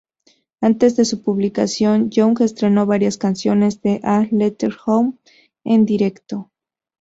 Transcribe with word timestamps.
Antes 0.61 0.95
de 0.95 1.05
su 1.05 1.21
publicación, 1.21 2.09
Young 2.09 2.41
estrenó 2.41 2.87
varias 2.87 3.19
canciones 3.19 3.83
de 3.83 3.99
"A 4.03 4.25
Letter 4.31 4.73
Home" 4.87 5.19
en 5.63 5.85
directo. 5.85 6.49